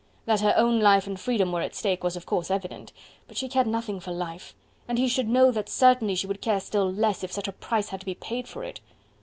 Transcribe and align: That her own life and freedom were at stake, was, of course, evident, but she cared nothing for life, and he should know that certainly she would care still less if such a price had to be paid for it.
That 0.25 0.39
her 0.41 0.55
own 0.57 0.79
life 0.79 1.05
and 1.05 1.19
freedom 1.19 1.51
were 1.51 1.61
at 1.61 1.75
stake, 1.75 2.03
was, 2.03 2.15
of 2.15 2.25
course, 2.25 2.49
evident, 2.49 2.91
but 3.27 3.37
she 3.37 3.47
cared 3.47 3.67
nothing 3.67 3.99
for 3.99 4.09
life, 4.11 4.55
and 4.87 4.97
he 4.97 5.07
should 5.07 5.27
know 5.29 5.51
that 5.51 5.69
certainly 5.69 6.15
she 6.15 6.25
would 6.25 6.41
care 6.41 6.59
still 6.59 6.91
less 6.91 7.23
if 7.23 7.31
such 7.31 7.47
a 7.47 7.51
price 7.53 7.89
had 7.89 7.99
to 7.99 8.05
be 8.07 8.15
paid 8.15 8.47
for 8.47 8.63
it. 8.63 8.79